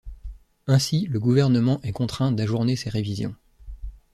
[0.65, 3.35] Ainsi, le gouvernement est contraint d’ajourner ces révisions.